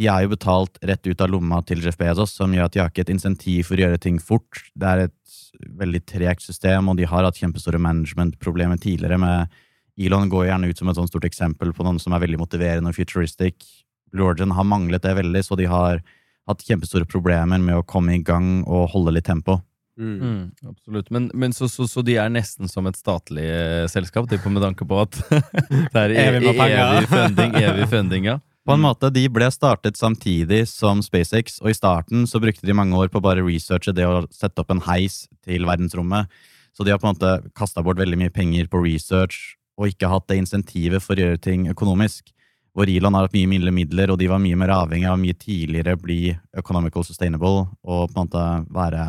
de 0.00 0.06
er 0.08 0.24
jo 0.24 0.32
betalt 0.32 0.78
rett 0.86 1.04
ut 1.04 1.20
av 1.20 1.28
lomma 1.28 1.60
til 1.68 1.82
Jeff 1.84 1.98
Bezos, 2.00 2.32
som 2.38 2.54
gjør 2.54 2.70
at 2.70 2.76
de 2.76 2.80
har 2.80 2.88
ikke 2.88 3.04
et 3.04 3.12
insentiv 3.12 3.68
for 3.68 3.76
å 3.76 3.84
gjøre 3.84 4.00
ting 4.00 4.20
fort. 4.22 4.62
Det 4.72 4.88
er 4.88 5.04
et 5.08 5.40
veldig 5.82 6.00
tregt 6.08 6.46
system, 6.46 6.88
og 6.88 6.96
de 6.96 7.08
har 7.10 7.26
hatt 7.26 7.40
kjempestore 7.40 7.80
managementproblemer 7.82 8.80
tidligere 8.80 9.20
med 9.20 9.60
Elon 10.00 10.30
går 10.32 10.48
gjerne 10.48 10.70
ut 10.70 10.80
som 10.80 10.90
et 10.90 10.98
sånt 10.98 11.12
stort 11.12 11.26
eksempel 11.28 11.74
på 11.76 11.84
noen 11.84 12.00
som 12.00 12.14
er 12.16 12.22
veldig 12.24 12.40
motiverende 12.40 12.92
og 12.92 12.96
futuristic. 12.96 13.66
Blue 14.10 14.30
Origin 14.30 14.54
har 14.56 14.66
manglet 14.66 15.04
det 15.04 15.14
veldig, 15.18 15.42
så 15.44 15.58
de 15.60 15.68
har 15.70 16.00
hatt 16.48 16.64
kjempestore 16.66 17.06
problemer 17.08 17.60
med 17.62 17.78
å 17.78 17.86
komme 17.86 18.16
i 18.16 18.22
gang 18.24 18.62
og 18.64 18.90
holde 18.94 19.14
litt 19.14 19.28
tempo. 19.28 19.60
Mm. 20.00 20.20
Mm, 20.20 20.44
absolutt. 20.70 21.10
Men, 21.12 21.30
men 21.34 21.52
så, 21.52 21.68
så, 21.68 21.84
så, 21.88 22.02
de 22.02 22.16
er 22.16 22.30
nesten 22.32 22.70
som 22.72 22.86
et 22.88 22.96
statlig 22.96 23.44
eh, 23.44 23.84
selskap, 23.92 24.30
på 24.30 24.52
med 24.52 24.64
tanke 24.64 24.86
på 24.88 25.02
at 25.02 25.18
det 25.92 26.04
er 26.06 26.14
evig, 26.16 26.54
evig 26.56 27.10
funding, 27.10 27.58
evig 27.60 27.90
funding, 27.90 28.30
ja. 28.32 28.38
På 28.64 28.76
en 28.76 28.82
måte, 28.84 29.08
De 29.12 29.24
ble 29.32 29.48
startet 29.52 29.96
samtidig 29.96 30.66
som 30.68 31.00
SpaceX, 31.02 31.58
og 31.64 31.72
i 31.72 31.76
starten 31.76 32.26
så 32.28 32.40
brukte 32.42 32.66
de 32.68 32.76
mange 32.76 32.96
år 32.96 33.08
på 33.12 33.22
bare 33.24 33.44
researche 33.44 33.92
det 33.96 34.06
å 34.06 34.26
sette 34.32 34.62
opp 34.62 34.72
en 34.72 34.82
heis 34.84 35.24
til 35.44 35.64
verdensrommet. 35.68 36.28
Så 36.76 36.84
de 36.86 36.92
har 36.92 37.00
på 37.00 37.08
en 37.08 37.16
måte 37.16 37.52
kasta 37.56 37.82
bort 37.82 37.98
veldig 37.98 38.20
mye 38.20 38.32
penger 38.32 38.68
på 38.70 38.82
research 38.84 39.56
og 39.80 39.88
ikke 39.88 40.10
hatt 40.12 40.28
det 40.28 40.42
insentivet 40.42 41.00
for 41.02 41.16
å 41.16 41.24
gjøre 41.24 41.40
ting 41.40 41.64
økonomisk. 41.72 42.28
Hvor 42.76 42.90
Elon 42.92 43.16
har 43.16 43.26
hatt 43.26 43.34
mye 43.34 43.48
mindre 43.50 43.72
midler, 43.74 44.12
og 44.12 44.20
de 44.20 44.28
var 44.30 44.42
mye 44.42 44.58
mer 44.60 44.70
avhengig 44.74 45.08
av 45.10 45.18
mye 45.18 45.34
tidligere 45.34 45.96
bli 45.98 46.34
economical 46.60 47.02
sustainable 47.06 47.64
og 47.82 48.12
på 48.12 48.14
en 48.14 48.20
måte 48.20 48.44
være 48.70 49.06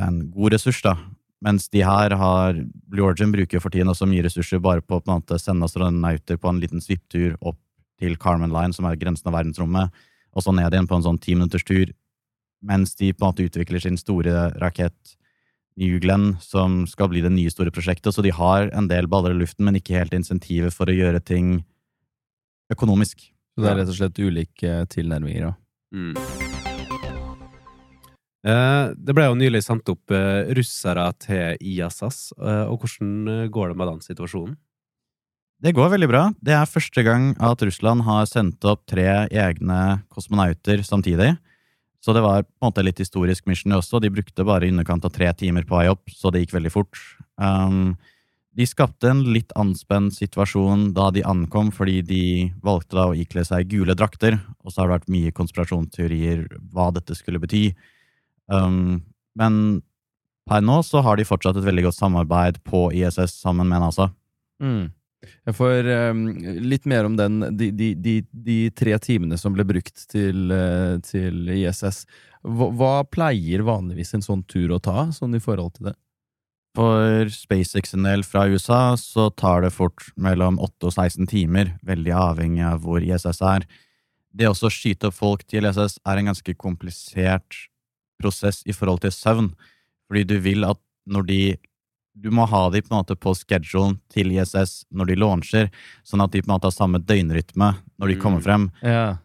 en 0.00 0.22
god 0.32 0.54
ressurs, 0.54 0.80
da. 0.82 0.94
Mens 1.44 1.66
de 1.68 1.82
her 1.84 2.14
har 2.16 2.56
Blue 2.88 3.04
Origin 3.04 3.34
bruker 3.34 3.60
for 3.60 3.74
tiden 3.74 3.90
også 3.92 4.08
mye 4.08 4.24
ressurser 4.24 4.62
bare 4.64 4.80
på 4.80 4.96
å 4.96 5.38
sende 5.42 5.66
astronauter 5.66 6.38
på 6.40 6.48
en 6.48 6.62
liten 6.62 6.80
svipptur 6.80 7.34
opp 7.42 7.58
til 8.00 8.16
Carmen 8.16 8.54
Line, 8.54 8.72
som 8.72 8.88
er 8.88 8.96
grensen 8.96 9.28
av 9.28 9.36
verdensrommet, 9.36 9.92
og 10.34 10.42
så 10.42 10.54
ned 10.54 10.72
igjen 10.72 10.88
på 10.88 10.96
en 10.96 11.04
sånn 11.04 11.20
ti 11.20 11.36
minutters 11.36 11.66
tur, 11.66 11.92
mens 12.64 12.96
de 12.96 13.12
på 13.12 13.22
en 13.22 13.28
måte 13.28 13.44
utvikler 13.44 13.82
sin 13.82 14.00
store 14.00 14.48
rakett 14.62 15.14
New 15.80 15.98
Glenn, 16.02 16.36
som 16.40 16.84
skal 16.86 17.10
bli 17.10 17.22
det 17.24 17.32
nye 17.34 17.50
store 17.50 17.72
prosjektet. 17.74 18.14
Så 18.14 18.22
de 18.22 18.32
har 18.34 18.70
en 18.74 18.88
del 18.90 19.08
baller 19.10 19.34
i 19.34 19.40
luften, 19.40 19.66
men 19.66 19.78
ikke 19.78 19.98
helt 19.98 20.14
insentivet 20.16 20.74
for 20.74 20.90
å 20.90 20.96
gjøre 20.96 21.22
ting 21.24 21.58
økonomisk. 22.72 23.26
Så 23.54 23.62
det 23.62 23.70
er 23.70 23.80
rett 23.82 23.92
og 23.92 23.98
slett 23.98 24.18
ulike 24.22 24.76
tilnærminger, 24.90 25.48
ja. 25.48 25.54
Mm. 25.94 26.14
Eh, 28.44 28.86
det 29.00 29.14
ble 29.16 29.24
jo 29.30 29.36
nylig 29.40 29.62
sendt 29.64 29.88
opp 29.88 30.12
eh, 30.12 30.50
russere 30.58 31.06
til 31.22 31.56
ISS, 31.64 32.34
eh, 32.36 32.66
og 32.68 32.82
hvordan 32.82 33.48
går 33.54 33.72
det 33.72 33.78
med 33.80 33.90
den 33.92 34.02
situasjonen? 34.04 34.56
Det 35.64 35.72
går 35.72 35.94
veldig 35.94 36.08
bra. 36.10 36.22
Det 36.44 36.52
er 36.52 36.68
første 36.68 37.04
gang 37.06 37.30
at 37.40 37.62
Russland 37.64 38.04
har 38.04 38.26
sendt 38.28 38.66
opp 38.68 38.82
tre 38.90 39.06
egne 39.30 39.78
kosmonauter 40.12 40.82
samtidig. 40.84 41.30
Så 42.04 42.12
det 42.12 42.20
var 42.20 42.42
på 42.44 42.50
en 42.60 42.68
måte 42.68 42.82
litt 42.84 42.98
historisk 43.00 43.46
mission 43.48 43.72
også. 43.72 43.96
De 44.02 44.10
brukte 44.12 44.44
bare 44.44 44.66
i 44.66 44.72
underkant 44.74 45.06
av 45.08 45.12
tre 45.14 45.30
timer 45.32 45.64
på 45.64 45.78
vei 45.78 45.86
opp, 45.88 46.10
så 46.12 46.28
det 46.28 46.42
gikk 46.42 46.58
veldig 46.58 46.72
fort. 46.74 47.00
Um, 47.40 47.94
de 48.54 48.66
skapte 48.68 49.08
en 49.08 49.22
litt 49.32 49.54
anspent 49.56 50.12
situasjon 50.12 50.90
da 50.94 51.08
de 51.14 51.24
ankom, 51.26 51.72
fordi 51.72 52.02
de 52.04 52.24
valgte 52.62 52.98
da 52.98 53.08
å 53.08 53.16
ikle 53.16 53.46
seg 53.48 53.70
gule 53.72 53.96
drakter, 53.96 54.36
og 54.60 54.70
så 54.74 54.82
har 54.82 54.90
det 54.90 54.98
vært 54.98 55.14
mye 55.16 55.32
konspirasjonsteorier 55.34 56.44
hva 56.74 56.90
dette 56.94 57.16
skulle 57.16 57.40
bety. 57.40 57.70
Um, 58.52 59.00
men 59.40 59.80
per 60.44 60.60
nå 60.60 60.82
så 60.84 61.00
har 61.06 61.16
de 61.16 61.24
fortsatt 61.24 61.56
et 61.56 61.66
veldig 61.66 61.86
godt 61.88 61.98
samarbeid 62.02 62.60
på 62.68 62.90
ISS 62.92 63.40
sammen 63.40 63.70
med 63.72 63.80
NASA. 63.80 64.10
Mm. 64.60 64.92
Får 65.56 65.88
um, 66.10 66.22
litt 66.64 66.86
mer 66.90 67.08
om 67.08 67.16
den, 67.18 67.40
de, 67.56 67.70
de, 67.74 67.90
de, 67.94 68.14
de, 68.46 68.58
tre 68.76 68.96
timene 69.02 69.38
som 69.40 69.56
ble 69.56 69.66
brukt 69.68 70.06
til, 70.10 70.52
uh, 70.52 70.96
til 71.04 71.50
ISS. 71.54 72.04
Hva, 72.44 72.70
hva, 72.76 72.94
pleier 73.08 73.64
vanligvis 73.66 74.14
en 74.16 74.24
sånn 74.24 74.44
tur 74.50 74.76
å 74.76 74.80
ta, 74.82 75.08
sånn 75.16 75.36
i 75.36 75.42
forhold 75.42 75.76
til 75.78 75.90
det? 75.90 75.96
For 76.74 77.30
SpaceX 77.30 77.94
en 77.94 78.08
del 78.08 78.24
fra 78.26 78.48
USA 78.50 78.96
så 78.98 79.28
tar 79.30 79.62
det 79.62 79.70
fort 79.76 80.08
mellom 80.18 80.58
8 80.58 80.88
og 80.88 80.96
16 80.96 81.28
timer, 81.30 81.76
veldig 81.86 82.14
avhengig 82.18 82.64
av 82.66 82.82
hvor 82.82 83.04
ISS 83.04 83.38
er. 83.46 83.68
Det 84.34 84.50
å 84.50 84.56
skyte 84.58 85.12
opp 85.12 85.14
folk 85.20 85.44
til 85.46 85.68
ISS 85.68 86.00
er 86.02 86.18
en 86.18 86.32
ganske 86.32 86.56
komplisert 86.58 87.60
prosess 88.18 88.62
i 88.66 88.74
forhold 88.74 89.04
til 89.04 89.14
søvn, 89.14 89.52
fordi 90.08 90.24
du 90.26 90.36
vil 90.42 90.66
at 90.66 90.80
når 91.06 91.28
de 91.28 91.40
du 92.14 92.30
må 92.30 92.44
ha 92.46 92.62
de 92.70 92.80
på 92.82 92.92
en 92.92 93.00
måte 93.00 93.16
på 93.18 93.32
schedulen 93.34 93.96
til 94.12 94.30
ISS 94.32 94.84
når 94.94 95.10
de 95.10 95.16
launcher, 95.18 95.70
sånn 96.06 96.22
at 96.22 96.30
de 96.32 96.42
på 96.42 96.48
en 96.48 96.54
måte 96.54 96.70
har 96.70 96.74
samme 96.76 97.00
døgnrytme 97.02 97.72
når 97.98 98.12
de 98.12 98.18
kommer 98.22 98.38
mm. 98.38 98.44
frem, 98.44 98.68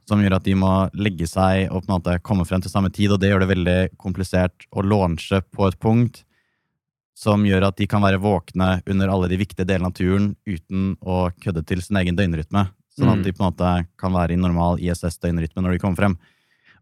som 0.09 0.23
gjør 0.23 0.37
at 0.39 0.47
de 0.47 0.55
må 0.57 0.71
legge 0.97 1.27
seg 1.29 1.67
og 1.69 1.83
på 1.83 1.89
en 1.89 1.95
måte 1.99 2.17
komme 2.25 2.47
frem 2.49 2.63
til 2.65 2.73
samme 2.73 2.89
tid, 2.93 3.13
og 3.13 3.21
det 3.21 3.29
gjør 3.29 3.45
det 3.45 3.51
veldig 3.53 3.77
komplisert 4.01 4.65
å 4.73 4.85
launche 4.85 5.43
på 5.53 5.69
et 5.69 5.79
punkt 5.81 6.23
som 7.19 7.43
gjør 7.45 7.67
at 7.67 7.77
de 7.77 7.87
kan 7.89 8.03
være 8.03 8.21
våkne 8.23 8.79
under 8.87 9.11
alle 9.11 9.29
de 9.29 9.39
viktige 9.41 9.67
delene 9.67 9.91
av 9.91 9.95
turen 9.97 10.31
uten 10.47 10.93
å 11.03 11.27
kødde 11.43 11.65
til 11.67 11.81
sin 11.83 11.99
egen 11.99 12.17
døgnrytme. 12.17 12.69
Sånn 12.95 13.09
Mm. 13.09 13.19
at 13.19 13.23
de 13.25 13.31
på 13.31 13.43
en 13.43 13.51
måte 13.51 13.87
kan 13.97 14.13
være 14.13 14.33
i 14.33 14.39
normal 14.39 14.79
ISS-døgnrytme 14.79 15.61
når 15.61 15.75
de 15.75 15.79
kommer 15.79 15.95
frem. 15.99 16.17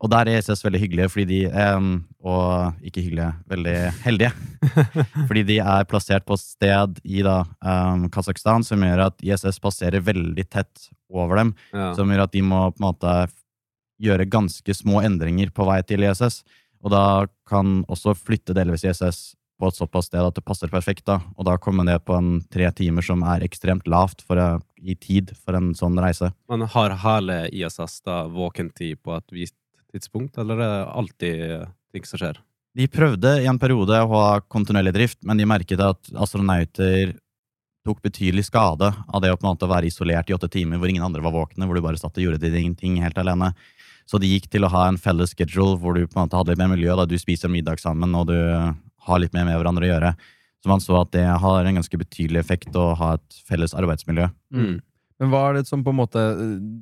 Og 0.02 0.10
der 0.14 0.28
er 0.30 0.38
ISS 0.38 0.62
veldig 0.66 0.80
hyggelige, 0.84 1.10
fordi 1.10 1.26
de 1.26 1.40
em, 1.50 1.88
Og 2.28 2.74
ikke 2.84 3.02
hyggelige, 3.06 3.32
veldig 3.50 3.76
heldige. 4.04 4.32
fordi 5.30 5.44
de 5.48 5.58
er 5.64 5.86
plassert 5.90 6.26
på 6.28 6.36
et 6.38 6.44
sted 6.44 7.00
i 7.08 7.22
da 7.26 7.40
em, 7.64 8.08
Kasakhstan 8.14 8.66
som 8.68 8.84
gjør 8.84 9.06
at 9.08 9.24
ISS 9.24 9.60
passerer 9.64 10.04
veldig 10.04 10.46
tett 10.50 10.90
over 11.10 11.38
dem. 11.42 11.54
Ja. 11.74 11.94
Som 11.96 12.12
gjør 12.12 12.26
at 12.28 12.34
de 12.36 12.42
må 12.46 12.66
på 12.74 12.82
en 12.84 12.88
måte 12.90 13.16
gjøre 14.04 14.28
ganske 14.30 14.74
små 14.78 15.00
endringer 15.08 15.50
på 15.56 15.66
vei 15.66 15.80
til 15.88 16.04
ISS. 16.06 16.44
Og 16.86 16.92
da 16.94 17.06
kan 17.50 17.80
også 17.90 18.14
flytte 18.18 18.54
delvis 18.54 18.84
ISS 18.86 19.34
på 19.58 19.72
et 19.72 19.78
såpass 19.80 20.06
sted 20.12 20.22
at 20.22 20.36
det 20.38 20.44
passer 20.46 20.70
perfekt. 20.70 21.06
da, 21.10 21.16
Og 21.38 21.46
da 21.48 21.56
komme 21.58 21.82
ned 21.88 22.04
på 22.06 22.14
en 22.14 22.42
tre 22.54 22.68
timer 22.78 23.02
som 23.02 23.24
er 23.26 23.42
ekstremt 23.48 23.88
lavt 23.90 24.22
for, 24.22 24.38
å- 24.38 24.62
i 24.78 24.94
tid 24.94 25.32
for 25.44 25.56
en 25.58 25.72
sånn 25.74 25.98
reise. 25.98 26.30
Men 26.48 26.62
har 26.70 26.94
hele 27.02 27.48
ISS 27.50 28.02
da 28.06 28.28
våkentid 28.30 29.00
på 29.02 29.16
at 29.18 29.24
visst 29.34 29.56
tidspunkt, 29.94 30.38
eller 30.42 30.60
er 30.60 30.74
det 30.74 30.90
alltid 31.02 31.46
ting 31.96 32.08
som 32.08 32.22
skjer? 32.22 32.42
De 32.78 32.86
prøvde 32.92 33.32
i 33.42 33.48
en 33.50 33.58
periode 33.58 33.98
å 34.04 34.10
ha 34.12 34.42
kontinuerlig 34.54 34.94
drift, 34.94 35.20
men 35.26 35.40
de 35.40 35.48
merket 35.50 35.82
at 35.82 36.12
astronauter 36.14 37.16
tok 37.88 38.04
betydelig 38.04 38.50
skade 38.50 38.92
av 38.92 39.24
det 39.24 39.32
å 39.32 39.38
på 39.40 39.46
en 39.48 39.54
måte 39.54 39.70
være 39.70 39.88
isolert 39.90 40.30
i 40.30 40.36
åtte 40.36 40.50
timer 40.52 40.78
hvor 40.78 40.92
ingen 40.92 41.06
andre 41.06 41.24
var 41.24 41.34
våkne, 41.34 41.66
hvor 41.66 41.78
du 41.78 41.84
bare 41.86 42.00
satt 42.00 42.20
og 42.20 42.26
gjorde 42.26 42.52
ingenting 42.52 42.76
ting 42.98 43.04
helt 43.04 43.18
alene. 43.18 43.54
Så 44.08 44.20
de 44.22 44.30
gikk 44.30 44.50
til 44.52 44.64
å 44.64 44.72
ha 44.72 44.86
en 44.88 45.00
felles 45.00 45.34
schedule 45.34 45.80
hvor 45.80 45.96
du 45.96 46.06
på 46.06 46.18
en 46.18 46.28
måte 46.28 46.38
hadde 46.40 46.54
litt 46.54 46.62
mer 46.62 46.74
miljø, 46.76 46.94
da 46.96 47.08
du 47.08 47.16
spiser 47.20 47.52
middag 47.52 47.82
sammen 47.84 48.14
og 48.16 48.30
du 48.30 48.38
har 49.08 49.24
litt 49.24 49.36
mer 49.36 49.48
med 49.48 49.58
hverandre 49.58 49.88
å 49.88 49.92
gjøre. 49.94 50.14
Så 50.64 50.72
man 50.72 50.84
så 50.84 51.00
at 51.02 51.12
det 51.16 51.26
har 51.28 51.66
en 51.66 51.80
ganske 51.80 52.00
betydelig 52.00 52.42
effekt 52.44 52.76
å 52.76 52.92
ha 53.00 53.16
et 53.18 53.42
felles 53.48 53.76
arbeidsmiljø. 53.78 54.30
Mm. 54.54 54.78
Men 55.20 55.32
hva 55.34 55.40
er 55.50 55.54
det 55.58 55.66
som 55.68 55.82
på 55.84 55.90
en 55.90 55.98
måte 55.98 56.22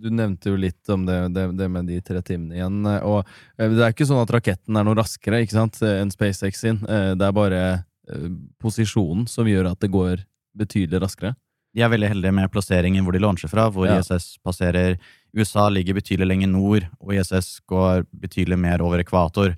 Du 0.03 0.09
nevnte 0.11 0.49
jo 0.51 0.57
litt 0.59 0.89
om 0.91 1.05
det, 1.07 1.15
det, 1.31 1.45
det 1.55 1.69
med 1.71 1.87
de 1.87 2.01
tre 2.03 2.19
timene 2.21 2.57
igjen. 2.57 2.81
eh, 2.85 2.99
Og 3.07 3.21
eh, 3.57 3.69
det 3.71 3.79
er 3.85 3.93
ikke 3.95 4.07
sånn 4.09 4.19
at 4.25 4.33
raketten 4.35 4.75
er 4.75 4.83
noe 4.83 4.97
raskere 4.99 5.39
ikke 5.45 5.55
sant, 5.55 5.79
eh, 5.81 6.01
enn 6.01 6.11
SpaceX 6.11 6.59
sin. 6.65 6.81
Eh, 6.89 7.13
Det 7.15 7.23
er 7.29 7.31
bare 7.35 7.61
eh, 8.09 8.29
posisjonen 8.61 9.27
som 9.31 9.47
gjør 9.47 9.71
at 9.71 9.79
det 9.79 9.91
går 9.93 10.25
betydelig 10.55 10.99
raskere. 11.05 11.35
De 11.75 11.81
er 11.83 11.89
veldig 11.91 12.07
heldige 12.13 12.31
med 12.35 12.51
plasseringen 12.51 13.03
hvor 13.03 13.11
de 13.15 13.19
launcher 13.19 13.49
fra, 13.51 13.69
hvor 13.71 13.87
Ja. 13.87 13.99
ISS 13.99 14.37
passerer 14.43 14.97
USA 15.35 15.67
ligger 15.69 15.95
betydelig 15.97 16.27
lenger 16.29 16.47
nord, 16.47 16.85
og 17.03 17.11
ISS 17.15 17.59
går 17.67 18.05
betydelig 18.15 18.57
mer 18.59 18.79
over 18.81 18.99
ekvator. 19.03 19.55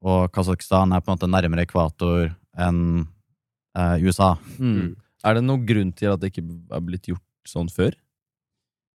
Og 0.00 0.30
Kasakhstan 0.32 0.92
er 0.96 1.00
på 1.04 1.10
en 1.12 1.18
måte 1.18 1.28
nærmere 1.28 1.66
ekvator 1.66 2.30
enn 2.56 3.06
eh, 3.76 3.96
USA. 4.04 4.36
Mm. 4.58 4.94
Er 5.24 5.34
det 5.36 5.44
noen 5.44 5.66
grunn 5.68 5.92
til 5.92 6.12
at 6.14 6.20
det 6.22 6.30
ikke 6.32 6.46
er 6.72 6.80
blitt 6.86 7.08
gjort 7.10 7.24
sånn 7.48 7.68
før? 7.68 7.92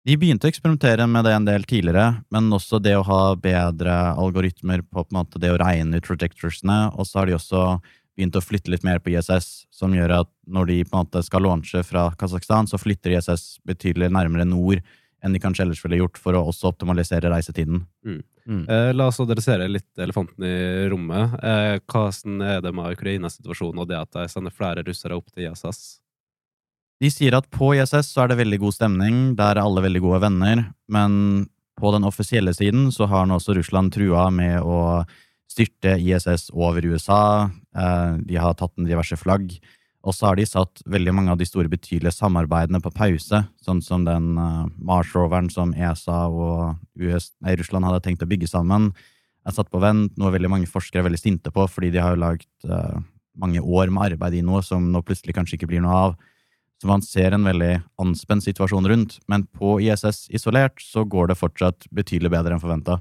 De 0.03 0.17
begynte 0.19 0.49
å 0.49 0.51
eksperimentere 0.51 1.07
med 1.07 1.23
det 1.29 1.33
en 1.37 1.45
del 1.47 1.65
tidligere, 1.69 2.25
men 2.35 2.51
også 2.51 2.81
det 2.83 2.97
å 2.99 3.05
ha 3.07 3.21
bedre 3.39 3.93
algoritmer 4.19 4.83
på, 4.83 5.05
på 5.05 5.15
måte 5.15 5.39
det 5.39 5.53
å 5.55 5.59
regne 5.63 6.01
ut 6.01 6.09
trajectorsene, 6.09 6.79
og 6.99 7.07
så 7.07 7.21
har 7.21 7.31
de 7.31 7.37
også 7.37 7.67
begynt 8.17 8.37
å 8.37 8.43
flytte 8.43 8.73
litt 8.73 8.83
mer 8.85 8.99
på 8.99 9.13
ISS, 9.15 9.69
som 9.73 9.95
gjør 9.95 10.17
at 10.19 10.31
når 10.51 10.73
de 10.73 10.81
på 10.89 10.97
en 10.97 11.07
måte 11.07 11.23
skal 11.23 11.47
launche 11.47 11.85
fra 11.87 12.09
Kasakhstan, 12.19 12.67
så 12.67 12.81
flytter 12.83 13.15
ISS 13.15 13.63
betydelig 13.69 14.11
nærmere 14.13 14.49
nord 14.49 14.83
enn 15.23 15.37
de 15.37 15.39
kanskje 15.39 15.69
ellers 15.69 15.81
ville 15.85 16.01
gjort, 16.01 16.19
for 16.19 16.35
å 16.35 16.43
også 16.51 16.73
optimalisere 16.73 17.31
reisetiden. 17.31 17.85
Eh, 18.67 18.91
la 18.91 19.07
oss 19.07 19.23
adressere 19.23 19.69
litt 19.71 20.03
elefanten 20.03 20.43
i 20.49 20.89
rommet. 20.91 21.37
Eh, 21.39 21.77
hvordan 21.87 22.43
er 22.43 22.65
det 22.65 22.75
med 22.75 22.99
Ukraina-situasjonen 22.99 23.85
og 23.85 23.91
det 23.93 24.01
at 24.01 24.11
de 24.19 24.27
sender 24.33 24.55
flere 24.55 24.83
russere 24.83 25.15
opp 25.15 25.31
til 25.31 25.47
ISS? 25.47 26.02
De 27.03 27.11
sier 27.11 27.35
at 27.35 27.49
på 27.51 27.73
ISS 27.75 28.13
så 28.15 28.23
er 28.23 28.31
det 28.31 28.39
veldig 28.39 28.61
god 28.63 28.77
stemning, 28.77 29.17
der 29.35 29.57
er 29.57 29.65
alle 29.65 29.83
veldig 29.83 30.05
gode 30.05 30.21
venner, 30.23 30.69
men 30.87 31.49
på 31.81 31.91
den 31.91 32.07
offisielle 32.07 32.53
siden 32.55 32.93
så 32.95 33.09
har 33.11 33.27
nå 33.27 33.41
også 33.41 33.57
Russland 33.59 33.91
trua 33.95 34.29
med 34.31 34.63
å 34.63 35.03
styrte 35.51 35.97
ISS 35.99 36.53
over 36.55 36.87
USA, 36.87 37.51
eh, 37.75 38.13
de 38.23 38.39
har 38.39 38.55
tatt 38.55 38.77
en 38.79 38.87
diverse 38.87 39.19
flagg, 39.19 39.51
og 40.03 40.15
så 40.15 40.31
har 40.31 40.39
de 40.39 40.47
satt 40.47 40.83
veldig 40.87 41.15
mange 41.15 41.35
av 41.35 41.41
de 41.41 41.47
store 41.47 41.71
betydelige 41.71 42.15
samarbeidene 42.15 42.81
på 42.83 42.95
pause, 42.95 43.43
sånn 43.67 43.83
som 43.83 44.07
den 44.07 44.37
eh, 44.39 44.65
Mars-roveren 44.79 45.51
som 45.51 45.75
ESA 45.75 46.29
og 46.31 46.79
US, 47.03 47.33
nei, 47.43 47.59
Russland 47.59 47.89
hadde 47.89 48.05
tenkt 48.07 48.23
å 48.23 48.31
bygge 48.31 48.51
sammen, 48.51 48.93
er 49.43 49.55
satt 49.57 49.73
på 49.75 49.83
vent, 49.83 50.15
noe 50.23 50.31
veldig 50.31 50.55
mange 50.55 50.71
forskere 50.71 51.03
er 51.03 51.11
veldig 51.11 51.19
sinte 51.19 51.51
på, 51.51 51.67
fordi 51.67 51.91
de 51.97 52.03
har 52.03 52.15
jo 52.15 52.23
lagd 52.23 52.71
eh, 52.71 53.01
mange 53.43 53.59
år 53.59 53.91
med 53.91 54.13
arbeid 54.13 54.39
i 54.39 54.47
noe 54.47 54.63
som 54.63 54.93
nå 54.93 55.03
plutselig 55.03 55.35
kanskje 55.35 55.59
ikke 55.59 55.73
blir 55.73 55.83
noe 55.83 56.05
av. 56.07 56.21
Så 56.83 56.89
man 56.91 57.03
ser 57.07 57.31
en 57.31 57.45
veldig 57.47 57.77
anspent 58.03 58.43
situasjon 58.43 58.89
rundt, 58.91 59.21
men 59.31 59.45
på 59.55 59.77
ISS 59.85 60.25
isolert 60.35 60.83
så 60.83 61.05
går 61.07 61.31
det 61.31 61.37
fortsatt 61.39 61.87
betydelig 61.95 62.33
bedre 62.35 62.57
enn 62.57 62.63
forventa. 62.63 62.97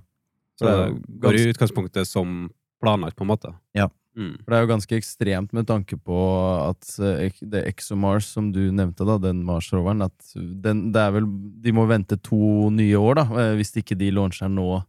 Så 0.61 0.69
det 0.69 0.83
går 1.23 1.37
i 1.39 1.47
utgangspunktet 1.49 2.05
som 2.05 2.43
planlagt, 2.77 3.17
på 3.17 3.25
en 3.25 3.31
måte? 3.31 3.55
Ja. 3.73 3.87
Mm. 4.13 4.35
For 4.43 4.51
det 4.51 4.59
er 4.59 4.65
jo 4.67 4.69
ganske 4.69 4.99
ekstremt 4.99 5.53
med 5.57 5.65
tanke 5.65 5.97
på 5.97 6.19
at 6.59 6.93
eh, 7.01 7.33
det 7.41 7.63
ExoMars 7.71 8.27
som 8.35 8.51
du 8.53 8.59
nevnte, 8.69 9.07
da, 9.07 9.15
den 9.23 9.41
Mars-roveren, 9.47 10.05
at 10.05 10.33
den, 10.35 10.89
det 10.93 11.01
er 11.01 11.15
vel 11.15 11.29
De 11.63 11.73
må 11.73 11.87
vente 11.89 12.19
to 12.21 12.69
nye 12.75 13.01
år, 13.01 13.23
da, 13.23 13.25
eh, 13.41 13.55
hvis 13.57 13.73
ikke 13.81 13.97
de 13.97 14.11
launcher 14.13 14.51
nå 14.51 14.83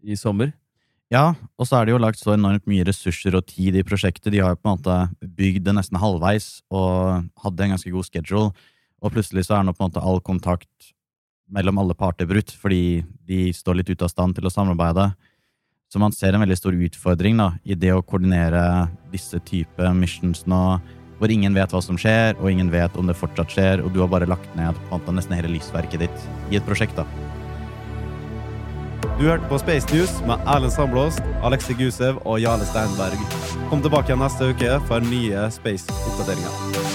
i 0.00 0.16
sommer. 0.16 0.54
Ja, 1.10 1.32
og 1.58 1.66
så 1.66 1.80
er 1.80 1.88
det 1.88 1.94
jo 1.96 2.00
lagt 2.02 2.20
så 2.20 2.36
enormt 2.36 2.68
mye 2.70 2.84
ressurser 2.86 3.34
og 3.34 3.48
tid 3.50 3.74
i 3.74 3.82
prosjektet. 3.86 4.30
De 4.30 4.38
har 4.38 4.54
jo 4.54 4.60
på 4.60 4.68
en 4.70 4.76
måte 4.76 4.98
bygd 5.40 5.64
det 5.66 5.74
nesten 5.74 5.98
halvveis 5.98 6.60
og 6.70 7.26
hadde 7.42 7.66
en 7.66 7.74
ganske 7.74 7.90
god 7.90 8.06
schedule, 8.06 8.52
og 9.02 9.14
plutselig 9.16 9.48
så 9.48 9.58
er 9.58 9.66
nå 9.66 9.74
på 9.74 9.82
en 9.82 9.90
måte 9.90 10.04
all 10.06 10.22
kontakt 10.22 10.92
mellom 11.50 11.80
alle 11.82 11.96
parter 11.98 12.28
brutt, 12.30 12.54
fordi 12.54 13.02
de 13.26 13.48
står 13.54 13.80
litt 13.80 13.90
ute 13.90 14.06
av 14.06 14.12
stand 14.12 14.38
til 14.38 14.46
å 14.46 14.54
samarbeide. 14.54 15.08
Så 15.90 15.98
man 15.98 16.14
ser 16.14 16.36
en 16.36 16.44
veldig 16.44 16.58
stor 16.60 16.78
utfordring 16.78 17.42
da, 17.42 17.48
i 17.66 17.74
det 17.74 17.90
å 17.90 18.04
koordinere 18.06 18.62
disse 19.10 19.40
type 19.42 19.90
missions 19.98 20.44
nå, 20.46 20.62
hvor 21.18 21.34
ingen 21.34 21.58
vet 21.58 21.74
hva 21.74 21.82
som 21.82 21.98
skjer, 21.98 22.38
og 22.38 22.52
ingen 22.52 22.70
vet 22.70 22.94
om 22.94 23.10
det 23.10 23.18
fortsatt 23.18 23.50
skjer, 23.50 23.82
og 23.82 23.90
du 23.90 23.98
har 24.04 24.14
bare 24.14 24.30
lagt 24.30 24.54
ned 24.54 24.78
på 24.78 24.86
en 24.86 25.00
måte 25.00 25.18
nesten 25.18 25.34
hele 25.34 25.50
livsverket 25.56 26.06
ditt 26.06 26.26
i 26.54 26.60
et 26.60 26.70
prosjekt. 26.70 26.94
da. 27.02 27.49
Du 29.20 29.26
hørte 29.26 29.44
på 29.48 29.58
Space 29.58 29.94
News 29.94 30.12
med 30.26 30.34
Erlend 30.48 30.72
Sandblåst, 30.72 31.20
Alexi 31.44 31.74
Gusev 31.76 32.22
og 32.24 32.40
Jarle 32.40 32.64
Steinberg. 32.64 33.20
Kom 33.68 33.82
tilbake 33.84 34.16
neste 34.16 34.48
uke 34.48 34.78
for 34.88 35.04
nye 35.12 35.42
Space-oppdateringer. 35.52 36.89